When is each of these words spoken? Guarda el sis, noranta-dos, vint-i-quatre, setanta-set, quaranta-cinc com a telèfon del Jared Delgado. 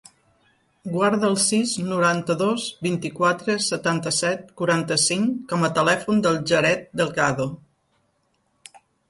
Guarda 0.93 1.25
el 1.33 1.35
sis, 1.41 1.73
noranta-dos, 1.89 2.65
vint-i-quatre, 2.87 3.57
setanta-set, 3.67 4.49
quaranta-cinc 4.63 5.31
com 5.53 5.67
a 5.69 5.71
telèfon 5.77 6.25
del 6.25 6.41
Jared 6.55 6.91
Delgado. 7.03 7.49